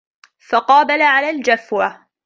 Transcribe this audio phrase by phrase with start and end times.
[0.39, 2.05] فَقَابَلَ عَلَى الْجَفْوَةِ